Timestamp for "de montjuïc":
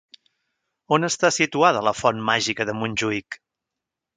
2.71-3.39